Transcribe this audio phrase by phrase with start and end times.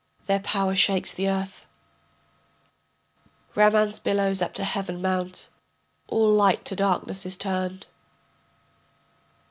[0.25, 1.67] Their power shakes the earth,
[3.53, 5.49] Raman's billows up to heaven mount,
[6.07, 7.85] All light to darkness is turned.